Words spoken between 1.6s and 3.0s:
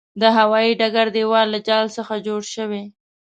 جال څخه جوړ شوی.